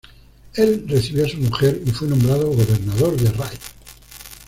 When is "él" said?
0.55-0.85